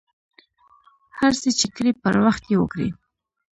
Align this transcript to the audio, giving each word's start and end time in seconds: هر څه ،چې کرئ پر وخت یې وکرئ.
هر 1.19 1.33
څه 1.41 1.49
،چې 1.59 1.67
کرئ 1.75 1.91
پر 2.01 2.15
وخت 2.25 2.43
یې 2.51 2.55
وکرئ. 2.59 2.89